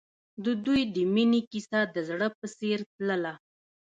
د 0.45 0.45
دوی 0.65 0.81
د 0.95 0.97
مینې 1.13 1.41
کیسه 1.51 1.79
د 1.95 1.97
زړه 2.09 2.27
په 2.37 2.45
څېر 2.57 2.79
تلله. 2.93 3.33